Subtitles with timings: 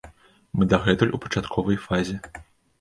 [0.59, 2.21] Мы дагэтуль у пачатковай фазе.